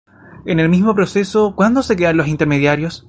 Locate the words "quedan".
1.95-2.17